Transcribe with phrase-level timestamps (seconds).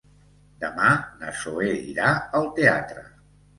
[0.63, 0.87] Demà
[1.19, 3.07] na Zoè irà al teatre.